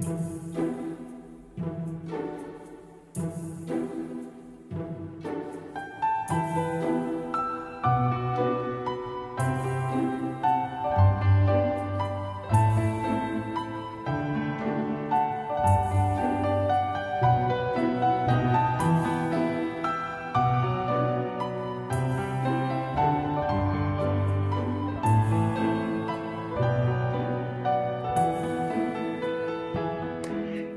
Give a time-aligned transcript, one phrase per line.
[0.00, 0.73] Música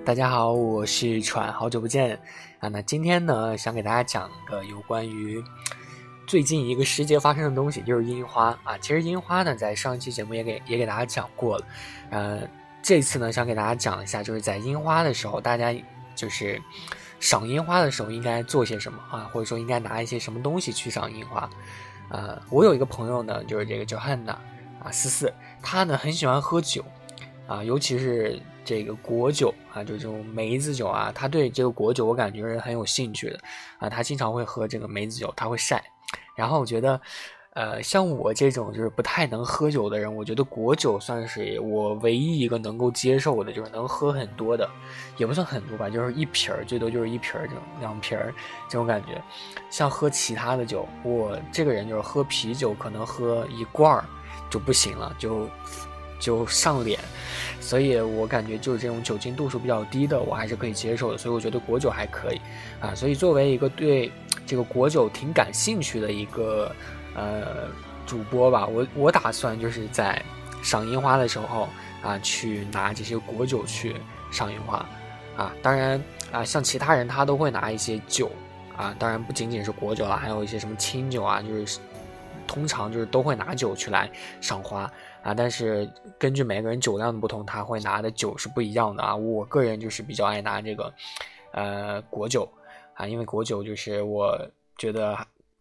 [0.08, 2.18] 大家好，我是喘，好久不见
[2.62, 2.70] 啊！
[2.70, 5.44] 那今天呢，想给大家讲个有关于
[6.26, 8.78] 最近一个时节发生的东西，就是樱花啊。
[8.78, 11.66] 其实樱花呢，在上一期节目也给也给大家讲过了，
[12.12, 12.40] 呃，
[12.82, 15.76] 这次呢，想给大家讲一下，就是在樱花的时候，大家
[16.16, 16.62] 就是
[17.20, 21.50] 赏樱花的时候应该做些什么啊，或者说应该拿一些什么东西去赏樱花。
[22.08, 24.32] 呃，我有一个朋友呢，就是这个叫汉娜
[24.82, 26.82] 啊，思思，他呢很喜欢喝酒
[27.46, 28.42] 啊，尤其是。
[28.68, 33.40] 这个果酒啊，就这种梅子酒啊，他对这个果酒我感觉是很有兴趣的
[33.78, 33.90] 啊。
[33.90, 35.82] 他经常会喝这个梅子酒，他会晒。
[36.36, 37.00] 然后我觉得，
[37.54, 44.70] 呃，像我这种就是不太能喝酒的人，我觉得果酒算是我唯一一个能够接受的，就是能喝很多的，
[45.16, 48.34] 也不算很多吧，就是一瓶儿，最多就是一瓶儿这种两瓶儿
[48.68, 49.24] 这种感觉。
[49.70, 54.04] 像喝其他的酒，我这个人就是喝啤酒可能喝一罐儿
[54.50, 55.48] 就不行了，就。
[56.20, 57.00] 就上脸，
[57.60, 61.18] 所以我感觉就是这种酒精度数比较低的，我还是可以接受的。
[61.18, 62.42] 所以我觉得果酒还可以，
[62.80, 64.12] 啊，所以作为一个对
[64.46, 66.74] 这个果酒挺感兴趣的一个
[67.16, 67.68] 呃
[68.06, 70.22] 主播吧，我我打算就是在
[70.64, 71.68] 赏樱花的时候
[72.02, 73.96] 啊，去拿这些果酒去
[74.32, 74.86] 赏樱花，
[75.36, 78.32] 啊，当然啊，像其他人他都会拿一些酒，
[78.76, 81.80] 啊，当然不仅仅是果酒了，还有一些什么清酒啊，就是
[82.48, 84.10] 通常就是都会拿酒去来
[84.42, 84.92] 赏花。
[85.24, 89.14] 啊，但是根据每个人酒量的不同，他会拿的酒是不一样的啊。
[89.14, 90.94] 我个人就是比较爱拿这个，
[91.52, 92.50] 呃，果酒
[92.94, 94.40] 啊，因为果酒就是我
[94.78, 95.18] 觉得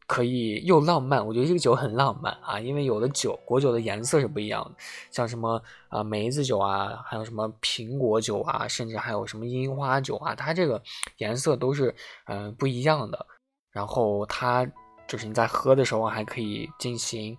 [0.06, 2.60] 可以又浪漫，我觉得这个酒很浪漫啊。
[2.60, 4.70] 因为有的酒果酒的颜色是不一样的，
[5.10, 10.80] 像什么啊梅子酒啊，还有什么苹果酒啊，甚至还有什么樱花酒啊，它这个
[11.16, 11.92] 颜色都是
[12.26, 13.26] 嗯不一样的。
[13.72, 14.64] 然后它
[15.08, 17.36] 就是你在喝的时候还可以进行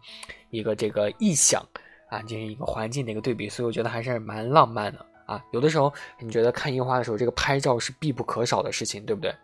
[0.50, 1.62] 一个这个臆想。
[2.10, 5.44] 啊，进行一个环境的一个对比，所以我觉得还是蛮浪漫的啊。
[5.52, 9.36] 有的时候你觉得看樱花的时候，这个拍照是必不可少的事情，对不对？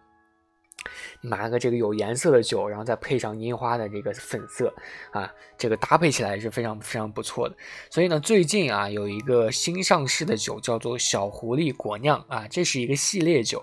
[1.19, 4.73] 拿个这个有颜色的酒，然后再配上樱花的这个粉色，
[5.11, 7.55] 啊，这个搭配起来是非常非常不错的。
[7.89, 13.61] 所以呢，最近啊有一个新上市的酒叫做小狐狸果酿啊，这是一个系列酒。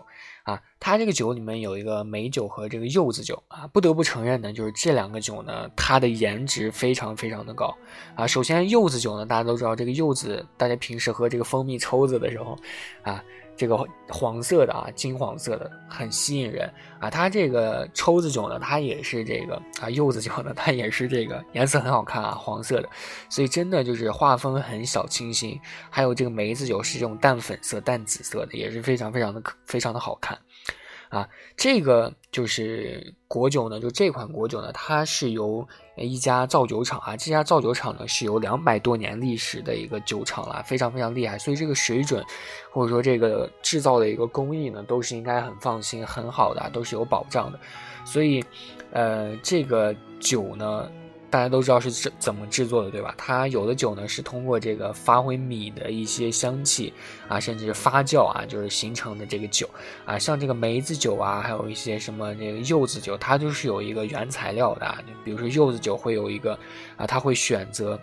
[0.51, 7.77] 啊，它这个酒里面有一个梅酒和这个柚子酒啊，不得不承认呢，就是这两个酒呢，它的颜值非常非常的高
[8.17, 8.27] 啊。
[8.27, 12.59] 首先柚子酒呢，大家都知道这个柚子，大家平时喝这个蜂蜜抽子的时候，
[13.03, 13.23] 啊。
[13.61, 13.77] 这个
[14.09, 16.67] 黄色的啊，金黄色的很吸引人
[16.99, 17.11] 啊。
[17.11, 22.89] 它这个抽子酒呢，它也是这个啊，柚子酒呢， 它也是这个颜色很好看啊，黄色的。
[23.29, 25.61] 所以真的就是画风很小清新。
[25.91, 30.39] 还有这个梅子酒是这种淡粉色、淡紫色的，也是非常非常的非常的好看。
[31.11, 42.25] 啊，这个就是果酒呢，就这款果酒呢，它是由一家造酒厂啊，这家造酒厂呢是有两百多年历史的一个酒厂了，非常非常厉害，所以这个水准
[42.71, 47.61] 或者说这个制造的一个工艺呢，都是应该很放心、很好的，都是有保障的。
[48.05, 48.43] 所以，
[48.93, 50.91] 呃，这个酒呢。
[51.31, 53.15] 大家都知道是怎怎么制作的，对吧？
[53.17, 56.93] 它有的酒呢是通过这个发挥米的一些香气
[57.29, 59.71] 啊，甚至是发酵啊，就是形成的这个酒
[60.05, 60.19] 啊。
[60.19, 64.87] 像这个梅子酒啊，还有一些什么这个柚子酒，它就是有一个原材料的。
[65.07, 66.59] 就比如说柚子酒会有一个
[66.97, 67.97] 啊，它会选择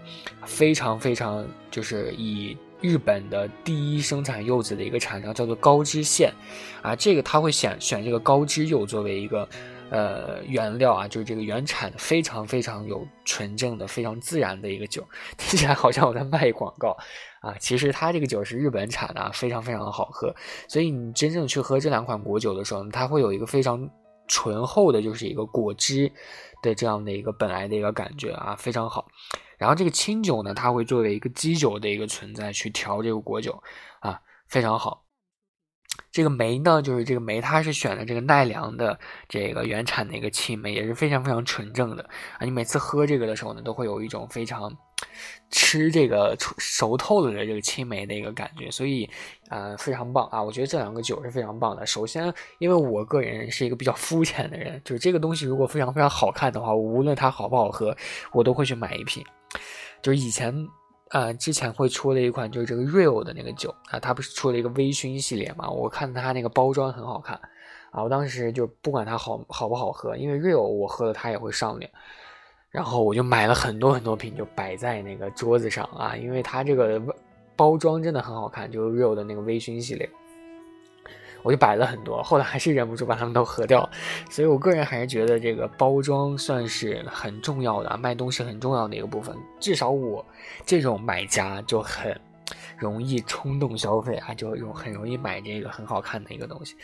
[0.46, 6.34] 非常非常就是以日本的第一生产柚子的一个产量叫做高知县
[6.82, 9.46] 啊，这个它会选选这个高知柚作为一个。
[9.90, 15.02] 呃，原料啊，就是这个原产，非常非常有纯正的、非常自然的一个酒，
[15.38, 16.98] 听起来好像我在卖广告
[17.42, 17.56] 啊。
[17.60, 20.36] 其实它这个酒是日本产的，啊非常非常的好喝。
[20.68, 23.90] 所以你真正去喝这两款果酒的时候，它会有一个非常
[24.28, 26.12] 醇厚的，就是一个果汁
[26.62, 29.08] 的这样的一个本来的一个感觉啊，非常好。
[29.58, 33.64] 然后这个清酒呢，它会作为一个基酒的一个存在去调这个果酒
[34.02, 35.07] 啊，非常好。
[36.18, 38.98] 这个梅呢，就是这个梅，它是选的这个奈良的
[39.30, 42.02] 这个原产的一个青梅，也是非常非常纯正的
[42.40, 42.42] 啊。
[42.42, 44.76] 你每次喝这个的时候呢，都会有一种非常
[45.52, 49.08] 吃这个熟透了的这个青梅的一个感觉，所以
[49.50, 50.42] 呃非常棒啊。
[50.42, 51.86] 我觉得这两个酒是非常棒的。
[51.86, 57.96] 首先，因为我个人是一个比较肤浅的人，就是这个东西如果非常非常好看的话，无论它好不好喝，
[58.32, 59.24] 我都会去买一瓶。
[60.02, 60.68] 就是以前。
[61.12, 65.70] 呃，之前会出了一款就是这个 Real 的那个酒啊，它不是出了一个微醺系列嘛？
[65.70, 67.40] 我看它那个包装很好看
[67.92, 71.90] 啊，我当时就不管它好好不好喝，因为 Real 我喝了它也会上脸，
[72.70, 77.02] 然后我就买了很多很多瓶，就摆在那个桌子上啊，因为它这个
[77.56, 80.10] 包装真的很好看，就是 Real 的那个微醺系列。
[81.44, 83.90] 我就摆了很多，后来还是忍不住把它们都喝掉，
[84.30, 89.36] 所以我个人还是觉得这个包装算是很重要的啊，卖东西很重要的一个部分。
[89.60, 90.26] 至少我
[90.66, 92.20] 这种买家就很
[92.78, 96.76] 容易冲动消费啊，就容很容易买这个很好看的一个东西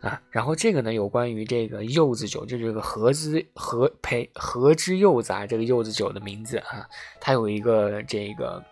[0.00, 0.20] 啊。
[0.30, 6.86] 然后这个呢，有关于这个柚子酒，就这个和之和呸和之柚子啊，这个柚子酒的名字啊，
[7.20, 8.62] 它有一个这个。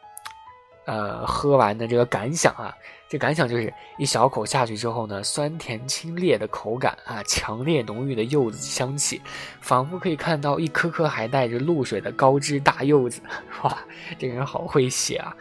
[0.84, 2.74] 呃，喝完的这个感想啊，
[3.08, 9.20] 这感想就是一小口下去之后呢，酸甜清冽的口感啊，强烈浓郁的柚子香气，
[9.60, 13.20] 仿佛可以看到一颗颗还带着露水的高枝大柚子。
[13.62, 13.78] 哇，
[14.18, 15.36] 这个人好会写啊！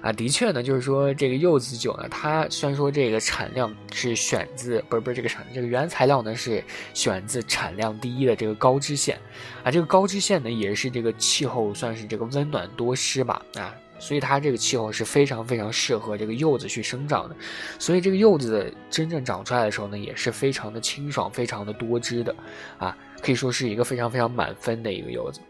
[0.00, 6.62] 啊，的确呢，就是说这个柚子酒呢，它虽然说这个产量是选自不是不是这个产这个原材料呢是
[6.94, 9.18] 选自产量第一的这个高知县，
[9.62, 13.74] 啊，这个高知县呢也是这个气候算是这个温暖多湿吧，啊。
[13.98, 17.36] 所以它这个气候是非常非常适合这个柚子去生长的，
[17.78, 22.34] 所以这个柚子真正长出来的时候呢，也是非常的清爽、非常的多汁的，
[22.78, 25.40] 啊，可以说是一个非常非常满分的一个柚子，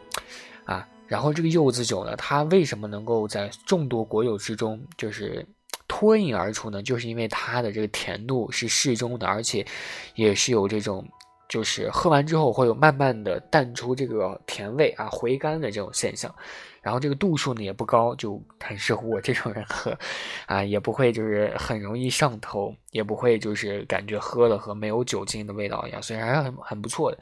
[0.64, 5.44] 啊，然后这个柚子酒呢，它为什么能够在众多果酒之中就是
[5.88, 6.82] 脱颖而出呢？
[6.82, 9.64] 就是因为它的这个甜度是适中的，而且
[10.14, 11.06] 也是有这种
[11.48, 16.34] 就是喝完之后会有慢慢的淡出这个甜味啊回甘的这种现象。
[16.82, 19.93] 然后这个度数呢也不高，就很适合我这种人喝，
[20.46, 27.19] 啊，也不会就是很容易上头，也不会就是感觉喝了和没有酒精的味道一样，所以还是很很不错的。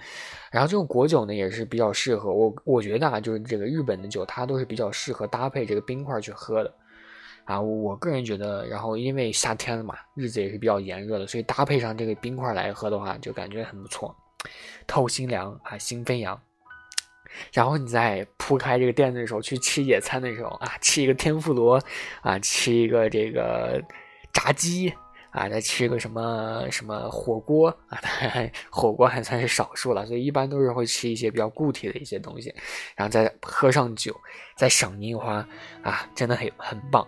[0.51, 6.71] 然后这种果酒呢也是比较适合我，我觉得啊，就是这个日本的酒它都是比较适合搭配这个冰块去喝的，
[7.45, 14.15] 啊，我个人觉得，然后因为夏天了嘛，日子也是比较炎热的，所以搭配上这个冰块来喝的话，就感觉很不错，
[14.87, 16.41] 透心凉啊，心飞扬。
[17.53, 21.83] 然后你在铺开这个垫子的时候，去吃野餐的时候啊，吃一个天妇罗，
[22.23, 23.83] 啊，吃一个这个
[24.33, 24.93] 炸鸡，
[25.33, 28.01] 啊，再吃个什么什么火锅啊，
[28.71, 32.55] 火锅还算是少数了，所以一般都是会吃一些比较固体的一些东西，
[32.95, 34.15] 然后再喝上酒，
[34.57, 35.47] 再赏樱花，
[35.83, 37.05] 啊，真的很很棒。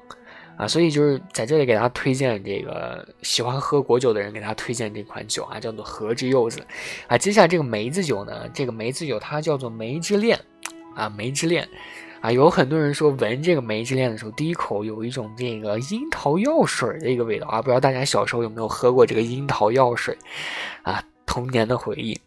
[0.56, 6.64] 啊，所以就是在这里给大家推荐这个喜欢喝果酒的人，给大家推荐这款酒啊，叫做和之柚子。
[7.06, 10.40] 啊，接下来这个梅子酒呢，这个梅子酒它叫做梅之恋，
[10.94, 11.68] 啊，梅之恋，
[12.20, 20.16] 啊，有很多人说闻这个梅之恋的时候，第一口有一种这个樱桃药水的一个味道啊，不知道大家小时候有没有喝过这个樱桃药水，
[20.82, 22.18] 啊，童年的回忆。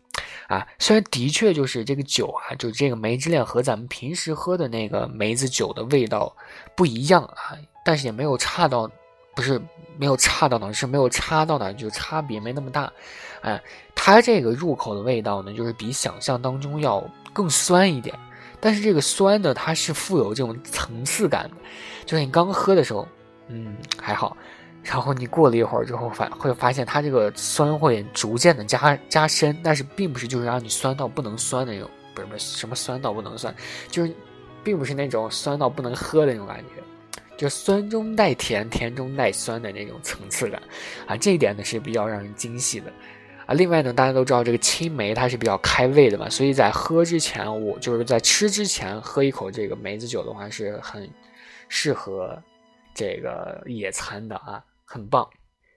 [0.48, 6.36] 啊，虽然的确就是这个酒啊，就这个梅之恋和咱们平时喝的那个梅子酒的味道
[6.76, 7.54] 不一样啊，
[7.90, 8.88] 但是也没有差到，
[9.36, 9.60] 不是
[9.98, 12.94] 没有差到哪，是没有差到哪，就差别没那么大。
[13.42, 13.60] 哎，
[13.96, 17.04] 它这个入口的味道呢，就是比想象当中要
[17.34, 18.16] 更酸一点，
[18.60, 21.58] 但是这个酸呢，它是富有这种层次感的，
[22.06, 23.08] 就是你刚喝的时候，
[23.48, 24.38] 嗯，还好。
[24.84, 33.52] 然后你过了一会儿之后，发会发现它这个酸会逐渐的加加深，但是并不是就是让你酸到不能酸的那种，不是不是什么酸到不能酸，
[33.90, 34.14] 就是
[34.64, 36.84] 并不是那种酸到不能喝的那种感觉，
[37.40, 40.62] 就酸中带甜，甜中带酸的那种层次感，
[41.08, 42.92] 啊，这一点呢是比较让人惊喜的，
[43.46, 51.10] 啊，另外呢，大家都知道这个青梅它是比较开胃的嘛，所以在喝之前，我就是在吃之前喝一口这个梅子酒的话是很
[51.70, 52.38] 适合
[52.94, 54.62] 这个野餐的啊。
[54.84, 55.26] 很棒，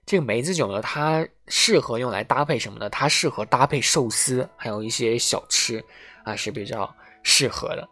[0.04, 2.90] 这个梅子酒呢，它适合用来搭配什么呢？
[2.90, 5.84] 它适合搭配寿司，还有一些小吃
[6.24, 7.88] 啊，是比较适合的。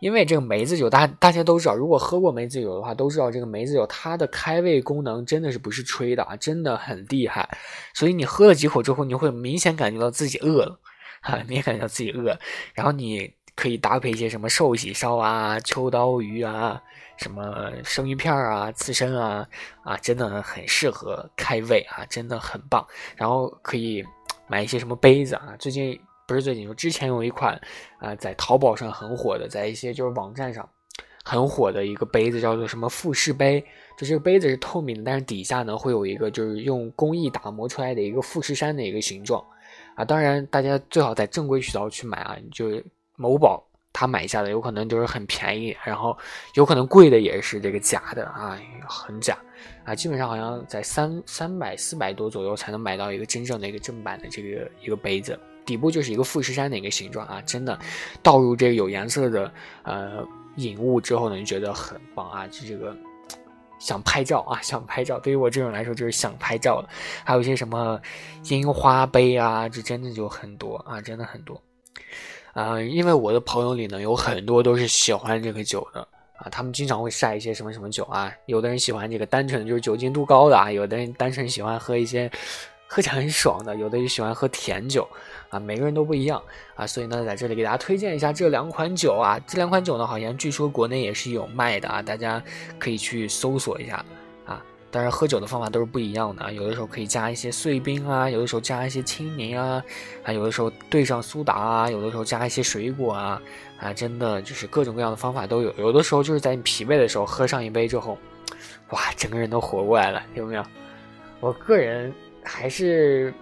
[0.00, 7.48] 因为这个梅子酒，大大家都知道，如果喝过梅子酒的话，都知道这个梅子酒它的开胃功能真的是不是吹的啊，真的很厉害。
[7.94, 10.78] 所以你喝了几口之后，你会明显感觉到自己饿了，
[11.20, 12.38] 哈，明显感觉到自己饿，
[12.74, 16.82] 然后你可以搭配一些什么寿喜烧啊、秋刀鱼啊。
[17.18, 19.44] 什么生鱼片啊、刺身啊，
[19.82, 22.86] 啊，真的很适合开胃啊，真的很棒。
[23.16, 24.04] 然后可以
[24.46, 27.58] 买一些什么杯子啊，最近不是最近，就之前有一款
[27.98, 30.68] 啊，在淘宝上很火的，在一些就是网站上
[31.24, 33.64] 很火的一个杯子，叫做什么富士杯。
[33.96, 39.42] 就这个杯子是透明的，但是底下呢会有一个就是用工艺打磨出来的一个富士山的一个形状
[39.94, 40.04] 啊。
[40.04, 42.66] 当然，大家最好在正规渠道去买啊，就
[43.16, 43.64] 某宝。
[43.90, 46.16] 他买下的有可能就是很便宜，然后
[46.54, 48.56] 有可能贵的也是这个假的啊，
[48.86, 49.36] 很假
[49.82, 55.36] 啊，基本上好像在三三百四百多左右才能买到一个真正的一个正版的这个一个杯子，
[55.68, 57.78] 底部就是一个富士山的一个形状啊，真的
[58.22, 62.96] 倒入这个有颜色的呃饮物之后呢，就觉得很棒啊，就这个
[63.78, 65.20] 想拍照啊，想拍照。
[65.20, 66.88] 对于我这种来说，就是想拍照了。
[67.22, 68.00] 还有一些什么
[68.44, 71.60] 樱花杯啊，这真的就很多啊，真的很多。
[72.54, 76.00] 啊，因为我的朋友里呢，有很多都是喜欢这个酒的
[76.38, 78.32] 啊，他们经常会晒一些什么什么酒啊。
[78.46, 82.28] 有的人喜欢这个单纯的就是酒精度高的啊，有的人单纯喜欢喝一些
[82.90, 85.06] 喝起来很爽的，有的人喜欢喝甜酒
[85.50, 86.42] 啊，每个人都不一样
[86.74, 86.86] 啊。
[86.86, 92.42] 所以呢，在这里给大家推荐一下这两款酒啊，这两款酒呢，好像据说国内也是有卖的啊，大家
[92.78, 94.02] 可以去搜索一下
[94.46, 94.64] 啊。
[94.90, 96.50] 当然，喝酒的方法都是不一样的啊。
[96.50, 99.84] 有的时候可以加一些碎冰啊，有的时候加一些青柠啊，
[100.24, 103.42] 啊有的时候兑上苏打啊，有的时候加一些水果啊，
[103.78, 105.70] 啊，真的就是各种各样的方法都有。
[105.76, 108.16] 有的时候就是在你疲惫的时候喝上一杯之后，
[108.92, 110.64] 哇，整个人都活过来了，有没有？
[111.40, 113.32] 我个人还是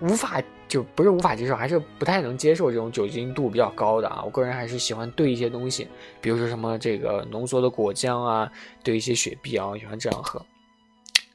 [0.00, 4.22] 无法，就不是无法接受，还是不太能接受这种酒精度比较高的啊。
[4.24, 5.88] 我个人还是喜欢兑一些东西，
[6.20, 8.50] 比如说什么这个浓缩的果浆啊，
[8.82, 10.44] 兑一些雪碧啊，我喜欢这样喝。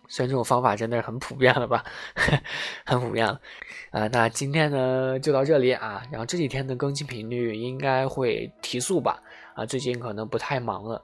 [0.10, 1.84] 虽然这种方法真的是很普遍了吧，
[2.86, 3.42] 很普遍了，
[3.90, 9.20] 啊，那今天呢就到这里啊，然后这几天的更新频率应该会提速吧，
[9.56, 11.04] 啊，最近可能不太忙了，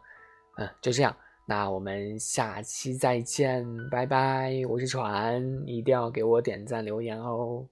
[0.57, 1.15] 嗯，就这样，
[1.49, 7.65] 那我们下期再见，拜拜，我是船，一定要给我点赞留言哦。